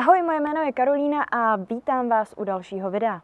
[0.00, 3.20] Ahoj, moje jméno je Karolína a vítám vás u dalšího videa.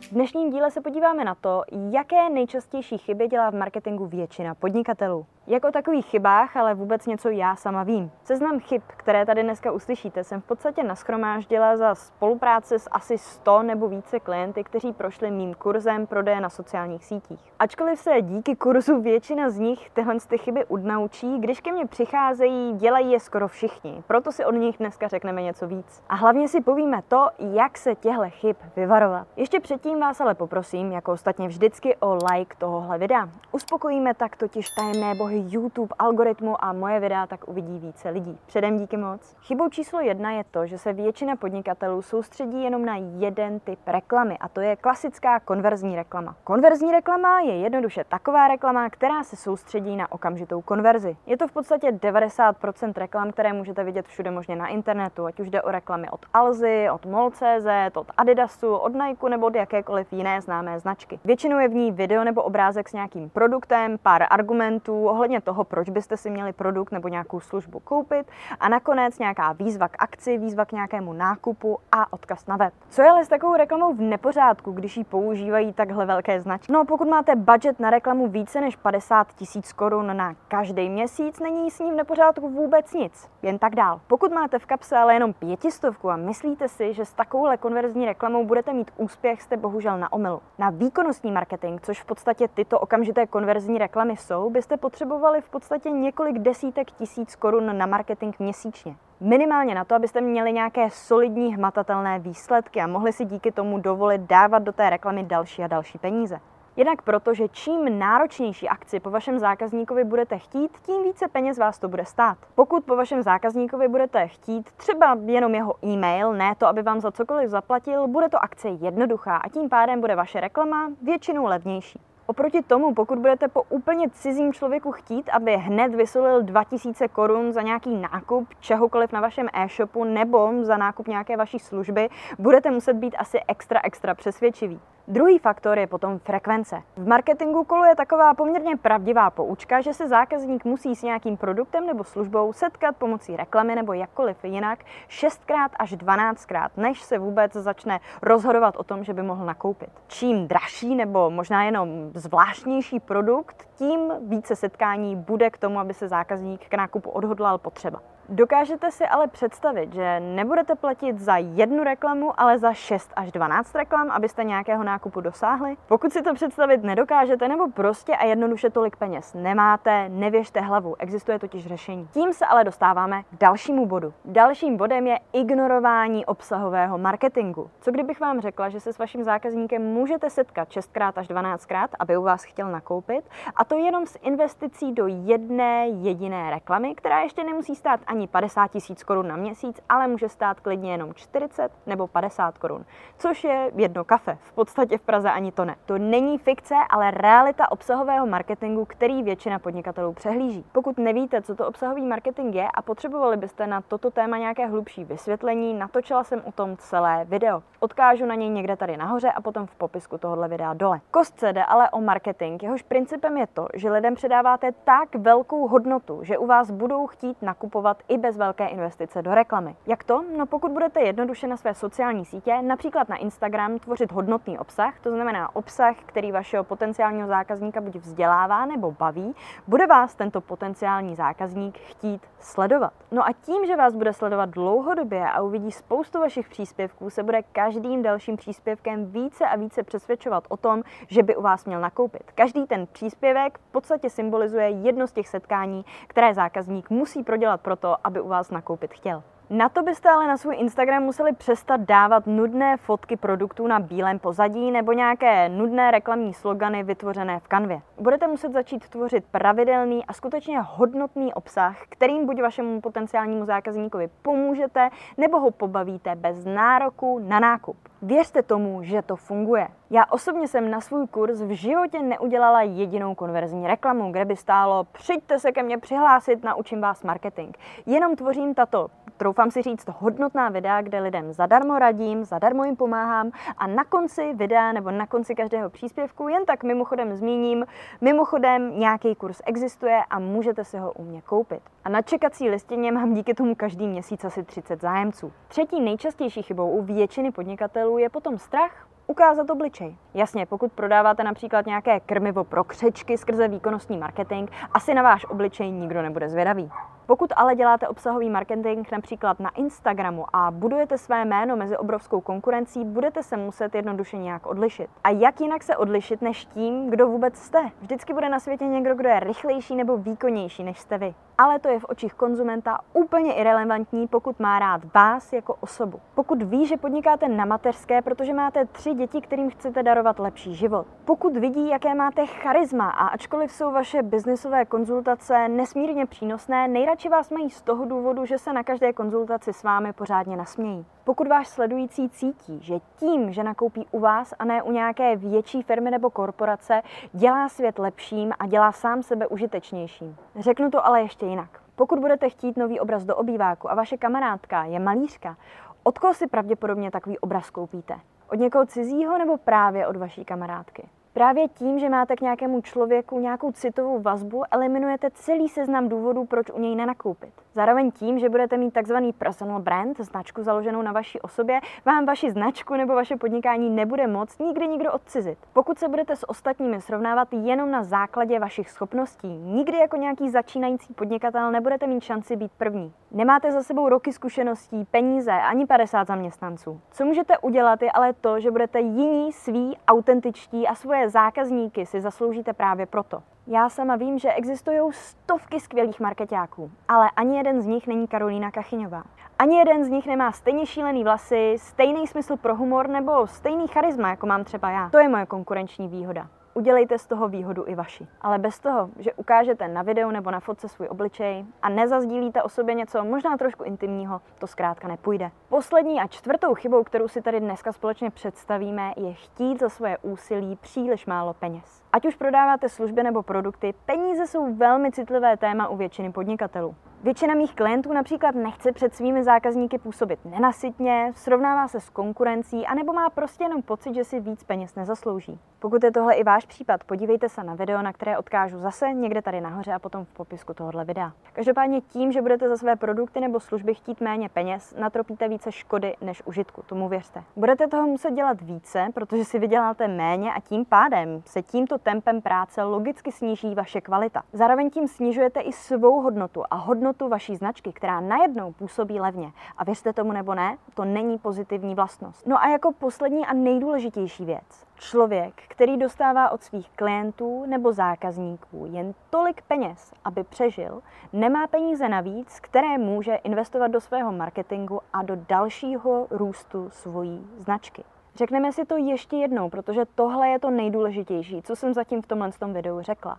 [0.00, 5.26] V dnešním díle se podíváme na to, jaké nejčastější chyby dělá v marketingu většina podnikatelů.
[5.46, 8.10] Jak o takových chybách, ale vůbec něco já sama vím.
[8.24, 13.62] Seznam chyb, které tady dneska uslyšíte, jsem v podstatě naschromáždila za spolupráce s asi 100
[13.62, 17.52] nebo více klienty, kteří prošli mým kurzem prodeje na sociálních sítích.
[17.58, 22.72] Ačkoliv se díky kurzu většina z nich tyhle ty chyby udnaučí, když ke mně přicházejí,
[22.72, 24.02] dělají je skoro všichni.
[24.06, 26.02] Proto si od nich dneska řekneme něco víc.
[26.08, 29.26] A hlavně si povíme to, jak se těchto chyb vyvarovat.
[29.36, 33.28] Ještě předtím vás ale poprosím, jako ostatně vždycky, o like tohohle videa.
[33.52, 38.38] Uspokojíme tak totiž tajemné bohy YouTube algoritmu a moje videa tak uvidí více lidí.
[38.46, 39.36] Předem díky moc.
[39.42, 44.38] Chybou číslo jedna je to, že se většina podnikatelů soustředí jenom na jeden typ reklamy
[44.38, 46.36] a to je klasická konverzní reklama.
[46.44, 51.16] Konverzní reklama je jednoduše taková reklama, která se soustředí na okamžitou konverzi.
[51.26, 55.50] Je to v podstatě 90% reklam, které můžete vidět všude možně na internetu, ať už
[55.50, 60.40] jde o reklamy od Alzy, od MOL.cz, od Adidasu, od Nike nebo od jakékoliv jiné
[60.40, 61.20] známé značky.
[61.24, 65.90] Většinou je v ní video nebo obrázek s nějakým produktem, pár argumentů ohledně toho, proč
[65.90, 68.26] byste si měli produkt nebo nějakou službu koupit
[68.60, 72.74] a nakonec nějaká výzva k akci, výzva k nějakému nákupu a odkaz na web.
[72.88, 76.72] Co je ale s takovou reklamou v nepořádku, když ji používají takhle velké značky?
[76.72, 81.70] No, pokud máte budget na reklamu více než 50 tisíc korun na každý měsíc, není
[81.70, 83.28] s ním v nepořádku vůbec nic.
[83.42, 84.00] Jen tak dál.
[84.06, 88.44] Pokud máte v kapse ale jenom pětistovku a myslíte si, že s takovouhle konverzní reklamou
[88.44, 90.40] budete mít úspěch, jste bohužel na omylu.
[90.58, 95.90] Na výkonnostní marketing, což v podstatě tyto okamžité konverzní reklamy jsou, byste potřebovali v podstatě
[95.90, 98.96] několik desítek tisíc korun na marketing měsíčně.
[99.20, 104.20] Minimálně na to, abyste měli nějaké solidní hmatatelné výsledky a mohli si díky tomu dovolit
[104.20, 106.40] dávat do té reklamy další a další peníze.
[106.76, 111.78] Jednak proto, že čím náročnější akci po vašem zákazníkovi budete chtít, tím více peněz vás
[111.78, 112.38] to bude stát.
[112.54, 117.12] Pokud po vašem zákazníkovi budete chtít třeba jenom jeho e-mail, ne to, aby vám za
[117.12, 122.00] cokoliv zaplatil, bude to akce jednoduchá a tím pádem bude vaše reklama většinou levnější.
[122.26, 127.62] Oproti tomu, pokud budete po úplně cizím člověku chtít, aby hned vysolil 2000 korun za
[127.62, 132.08] nějaký nákup čehokoliv na vašem e-shopu nebo za nákup nějaké vaší služby,
[132.38, 134.80] budete muset být asi extra, extra přesvědčivý.
[135.08, 136.82] Druhý faktor je potom frekvence.
[136.96, 142.04] V marketingu koluje taková poměrně pravdivá poučka, že se zákazník musí s nějakým produktem nebo
[142.04, 144.78] službou setkat pomocí reklamy nebo jakkoliv jinak
[145.08, 149.90] 6krát až 12krát, než se vůbec začne rozhodovat o tom, že by mohl nakoupit.
[150.06, 156.08] Čím dražší nebo možná jenom zvláštnější produkt, tím více setkání bude k tomu, aby se
[156.08, 158.00] zákazník k nákupu odhodlal potřeba.
[158.28, 163.74] Dokážete si ale představit, že nebudete platit za jednu reklamu, ale za 6 až 12
[163.74, 165.76] reklam, abyste nějakého nákupu dosáhli?
[165.88, 171.38] Pokud si to představit nedokážete, nebo prostě a jednoduše tolik peněz nemáte, nevěžte hlavu, existuje
[171.38, 172.08] totiž řešení.
[172.12, 174.12] Tím se ale dostáváme k dalšímu bodu.
[174.24, 177.70] Dalším bodem je ignorování obsahového marketingu.
[177.80, 182.16] Co kdybych vám řekla, že se s vaším zákazníkem můžete setkat 6x až 12krát, aby
[182.16, 183.24] u vás chtěl nakoupit,
[183.56, 189.02] a to jenom s investicí do jedné jediné reklamy, která ještě nemusí stát 50 tisíc
[189.04, 192.84] korun na měsíc, ale může stát klidně jenom 40 nebo 50 korun,
[193.18, 194.38] což je jedno kafe.
[194.40, 195.76] V podstatě v Praze ani to ne.
[195.86, 200.64] To není fikce, ale realita obsahového marketingu, který většina podnikatelů přehlíží.
[200.72, 205.04] Pokud nevíte, co to obsahový marketing je a potřebovali byste na toto téma nějaké hlubší
[205.04, 207.62] vysvětlení, natočila jsem o tom celé video.
[207.80, 211.00] Odkážu na něj někde tady nahoře a potom v popisku tohohle videa dole.
[211.10, 212.62] Kostce jde ale o marketing.
[212.62, 217.42] Jehož principem je to, že lidem předáváte tak velkou hodnotu, že u vás budou chtít
[217.42, 219.76] nakupovat i bez velké investice do reklamy.
[219.86, 220.24] Jak to?
[220.36, 225.10] No pokud budete jednoduše na své sociální sítě, například na Instagram, tvořit hodnotný obsah, to
[225.10, 229.34] znamená obsah, který vašeho potenciálního zákazníka buď vzdělává nebo baví,
[229.66, 232.92] bude vás tento potenciální zákazník chtít sledovat.
[233.10, 237.42] No a tím, že vás bude sledovat dlouhodobě a uvidí spoustu vašich příspěvků, se bude
[237.42, 242.32] každým dalším příspěvkem více a více přesvědčovat o tom, že by u vás měl nakoupit.
[242.34, 247.93] Každý ten příspěvek v podstatě symbolizuje jedno z těch setkání, které zákazník musí prodělat proto,
[248.04, 249.22] aby u vás nakoupit chtěl.
[249.54, 254.18] Na to byste ale na svůj Instagram museli přestat dávat nudné fotky produktů na bílém
[254.18, 257.80] pozadí nebo nějaké nudné reklamní slogany vytvořené v kanvě.
[258.00, 264.90] Budete muset začít tvořit pravidelný a skutečně hodnotný obsah, kterým buď vašemu potenciálnímu zákazníkovi pomůžete,
[265.16, 267.76] nebo ho pobavíte bez nároku na nákup.
[268.02, 269.68] Věřte tomu, že to funguje.
[269.90, 274.84] Já osobně jsem na svůj kurz v životě neudělala jedinou konverzní reklamu, kde by stálo
[274.84, 277.56] přijďte se ke mně přihlásit, naučím vás marketing.
[277.86, 283.30] Jenom tvořím tato troufám si říct, hodnotná videa, kde lidem zadarmo radím, zadarmo jim pomáhám
[283.58, 287.66] a na konci videa nebo na konci každého příspěvku jen tak mimochodem zmíním,
[288.00, 291.62] mimochodem nějaký kurz existuje a můžete si ho u mě koupit.
[291.84, 295.32] A na čekací listině mám díky tomu každý měsíc asi 30 zájemců.
[295.48, 299.96] Třetí nejčastější chybou u většiny podnikatelů je potom strach ukázat obličej.
[300.14, 305.70] Jasně, pokud prodáváte například nějaké krmivo pro křečky skrze výkonnostní marketing, asi na váš obličej
[305.70, 306.70] nikdo nebude zvědavý.
[307.06, 312.84] Pokud ale děláte obsahový marketing například na Instagramu a budujete své jméno mezi obrovskou konkurencí,
[312.84, 314.90] budete se muset jednoduše nějak odlišit.
[315.04, 317.70] A jak jinak se odlišit než tím, kdo vůbec jste?
[317.80, 321.14] Vždycky bude na světě někdo, kdo je rychlejší nebo výkonnější než jste vy.
[321.38, 326.00] Ale to je v očích konzumenta úplně irrelevantní, pokud má rád vás jako osobu.
[326.14, 330.86] Pokud ví, že podnikáte na mateřské, protože máte tři děti, kterým chcete darovat lepší život.
[331.04, 337.30] Pokud vidí, jaké máte charisma a ačkoliv jsou vaše biznisové konzultace nesmírně přínosné, nejradši vás
[337.30, 340.86] mají z toho důvodu, že se na každé konzultaci s vámi pořádně nasmějí.
[341.04, 345.62] Pokud váš sledující cítí, že tím, že nakoupí u vás a ne u nějaké větší
[345.62, 350.16] firmy nebo korporace, dělá svět lepším a dělá sám sebe užitečnějším.
[350.38, 351.60] Řeknu to ale ještě jinak.
[351.76, 355.36] Pokud budete chtít nový obraz do obýváku a vaše kamarádka je malířka,
[355.82, 357.94] od koho si pravděpodobně takový obraz koupíte?
[358.30, 360.88] Od někoho cizího nebo právě od vaší kamarádky?
[361.14, 366.50] Právě tím, že máte k nějakému člověku nějakou citovou vazbu, eliminujete celý seznam důvodů, proč
[366.50, 367.30] u něj nenakoupit.
[367.54, 372.30] Zároveň tím, že budete mít takzvaný personal brand, značku založenou na vaší osobě, vám vaši
[372.30, 375.38] značku nebo vaše podnikání nebude moc nikdy nikdo odcizit.
[375.52, 380.94] Pokud se budete s ostatními srovnávat jenom na základě vašich schopností, nikdy jako nějaký začínající
[380.94, 382.92] podnikatel nebudete mít šanci být první.
[383.10, 386.80] Nemáte za sebou roky zkušeností, peníze ani 50 zaměstnanců.
[386.90, 392.00] Co můžete udělat je ale to, že budete jiní, sví, autentičtí a svoje zákazníky si
[392.00, 393.22] zasloužíte právě proto.
[393.46, 398.50] Já sama vím, že existují stovky skvělých marketáků, ale ani jeden z nich není Karolína
[398.50, 399.02] Kachyňová.
[399.38, 404.10] Ani jeden z nich nemá stejně šílený vlasy, stejný smysl pro humor nebo stejný charisma,
[404.10, 404.88] jako mám třeba já.
[404.90, 408.06] To je moje konkurenční výhoda udělejte z toho výhodu i vaši.
[408.20, 412.48] Ale bez toho, že ukážete na videu nebo na fotce svůj obličej a nezazdílíte o
[412.48, 415.30] sobě něco možná trošku intimního, to zkrátka nepůjde.
[415.48, 420.56] Poslední a čtvrtou chybou, kterou si tady dneska společně představíme, je chtít za svoje úsilí
[420.56, 421.82] příliš málo peněz.
[421.92, 426.74] Ať už prodáváte služby nebo produkty, peníze jsou velmi citlivé téma u většiny podnikatelů.
[427.04, 432.92] Většina mých klientů například nechce před svými zákazníky působit nenasytně, srovnává se s konkurencí, anebo
[432.92, 435.38] má prostě jenom pocit, že si víc peněz nezaslouží.
[435.58, 439.22] Pokud je tohle i váš případ, podívejte se na video, na které odkážu zase někde
[439.22, 441.12] tady nahoře a potom v popisku tohohle videa.
[441.32, 445.94] Každopádně tím, že budete za své produkty nebo služby chtít méně peněz, natropíte více škody
[446.00, 447.22] než užitku, tomu věřte.
[447.36, 452.22] Budete toho muset dělat více, protože si vyděláte méně a tím pádem se tímto tempem
[452.22, 454.22] práce logicky sníží vaše kvalita.
[454.32, 459.32] Zároveň tím snižujete i svou hodnotu a hodnotu hodnotu vaší značky, která najednou působí levně.
[459.56, 462.26] A věřte tomu nebo ne, to není pozitivní vlastnost.
[462.26, 464.66] No a jako poslední a nejdůležitější věc.
[464.78, 470.82] Člověk, který dostává od svých klientů nebo zákazníků jen tolik peněz, aby přežil,
[471.12, 477.84] nemá peníze navíc, které může investovat do svého marketingu a do dalšího růstu svojí značky.
[478.16, 482.30] Řekneme si to ještě jednou, protože tohle je to nejdůležitější, co jsem zatím v tomhle
[482.32, 483.18] tom videu řekla.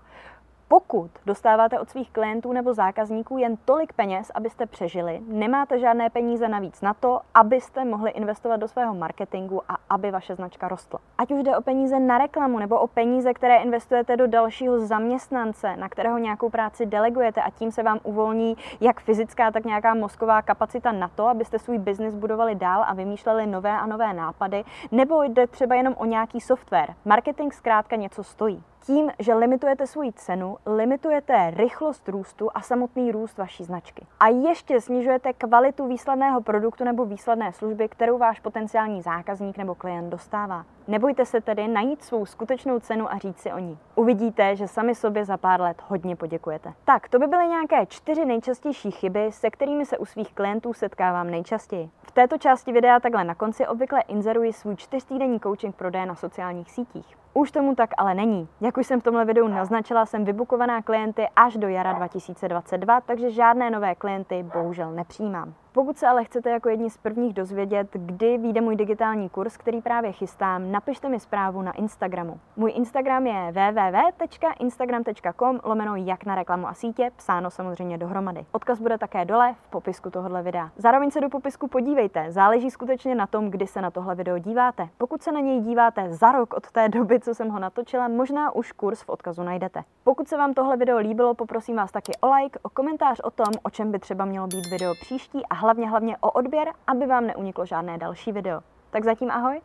[0.68, 6.48] Pokud dostáváte od svých klientů nebo zákazníků jen tolik peněz, abyste přežili, nemáte žádné peníze
[6.48, 11.00] navíc na to, abyste mohli investovat do svého marketingu a aby vaše značka rostla.
[11.18, 15.76] Ať už jde o peníze na reklamu nebo o peníze, které investujete do dalšího zaměstnance,
[15.78, 20.42] na kterého nějakou práci delegujete a tím se vám uvolní jak fyzická, tak nějaká mozková
[20.42, 25.24] kapacita na to, abyste svůj biznis budovali dál a vymýšleli nové a nové nápady, nebo
[25.24, 26.94] jde třeba jenom o nějaký software.
[27.06, 28.64] Marketing zkrátka něco stojí.
[28.86, 34.06] Tím, že limitujete svoji cenu, limitujete rychlost růstu a samotný růst vaší značky.
[34.20, 40.10] A ještě snižujete kvalitu výsledného produktu nebo výsledné služby, kterou váš potenciální zákazník nebo klient
[40.10, 40.66] dostává.
[40.88, 43.78] Nebojte se tedy najít svou skutečnou cenu a říct si o ní.
[43.96, 46.74] Uvidíte, že sami sobě za pár let hodně poděkujete.
[46.84, 51.32] Tak, to by byly nějaké čtyři nejčastější chyby, se kterými se u svých klientů setkávám
[51.32, 51.90] nejčastěji.
[52.04, 56.72] V této části videa takhle na konci obvykle inzeruji svůj čtyřtýdenní coaching prodeje na sociálních
[56.72, 57.25] sítích.
[57.38, 58.48] Už tomu tak ale není.
[58.62, 63.32] Jak už jsem v tomhle videu naznačila, jsem vybukovaná klienty až do jara 2022, takže
[63.32, 65.54] žádné nové klienty bohužel nepřijímám.
[65.76, 69.82] Pokud se ale chcete jako jedni z prvních dozvědět, kdy vyjde můj digitální kurz, který
[69.82, 72.40] právě chystám, napište mi zprávu na Instagramu.
[72.56, 78.46] Můj Instagram je www.instagram.com lomeno jak na reklamu a sítě, psáno samozřejmě dohromady.
[78.52, 80.72] Odkaz bude také dole v popisku tohohle videa.
[80.78, 84.90] Zároveň se do popisku podívejte, záleží skutečně na tom, kdy se na tohle video díváte.
[84.98, 88.56] Pokud se na něj díváte za rok od té doby, co jsem ho natočila, možná
[88.56, 89.84] už kurz v odkazu najdete.
[90.04, 93.54] Pokud se vám tohle video líbilo, poprosím vás taky o like, o komentář o tom,
[93.64, 97.28] o čem by třeba mělo být video příští a hlavně hlavně o odběr, aby vám
[97.28, 98.62] neuniklo žádné další video.
[98.90, 99.62] Tak zatím ahoj